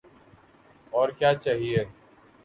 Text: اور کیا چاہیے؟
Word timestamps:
اور 0.93 1.09
کیا 1.17 1.33
چاہیے؟ 1.43 1.83